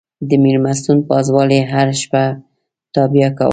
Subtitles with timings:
[0.29, 2.23] د مېلمستون پازوالې هره شپه
[2.95, 3.49] تابیا کوله.